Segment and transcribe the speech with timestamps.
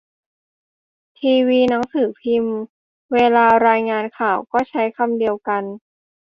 [1.19, 2.55] ทีวีหนังสือพิมพ์
[3.13, 5.63] เวลารายงานข่าวก็ใช้คำเดียวกัน